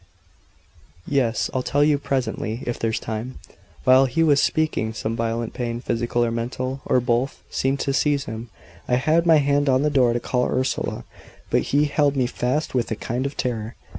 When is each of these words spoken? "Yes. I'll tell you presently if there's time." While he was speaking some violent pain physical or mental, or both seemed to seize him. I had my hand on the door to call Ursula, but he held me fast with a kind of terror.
"Yes. 1.05 1.51
I'll 1.53 1.61
tell 1.61 1.83
you 1.83 1.99
presently 1.99 2.63
if 2.65 2.79
there's 2.79 2.99
time." 2.99 3.37
While 3.83 4.05
he 4.05 4.23
was 4.23 4.41
speaking 4.41 4.95
some 4.95 5.15
violent 5.15 5.53
pain 5.53 5.79
physical 5.79 6.25
or 6.25 6.31
mental, 6.31 6.81
or 6.87 6.99
both 6.99 7.43
seemed 7.51 7.81
to 7.81 7.93
seize 7.93 8.25
him. 8.25 8.49
I 8.87 8.95
had 8.95 9.27
my 9.27 9.37
hand 9.37 9.69
on 9.69 9.83
the 9.83 9.91
door 9.91 10.13
to 10.13 10.19
call 10.19 10.47
Ursula, 10.49 11.05
but 11.51 11.61
he 11.69 11.85
held 11.85 12.15
me 12.15 12.25
fast 12.25 12.73
with 12.73 12.89
a 12.89 12.95
kind 12.95 13.27
of 13.27 13.37
terror. 13.37 13.75